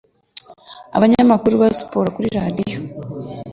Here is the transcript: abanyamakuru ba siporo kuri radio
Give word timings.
abanyamakuru 0.97 1.53
ba 1.61 1.67
siporo 1.77 2.07
kuri 2.15 2.27
radio 2.37 2.77